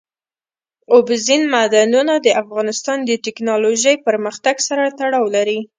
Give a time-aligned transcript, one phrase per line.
[0.93, 5.59] اوبزین معدنونه د افغانستان د تکنالوژۍ پرمختګ سره تړاو لري.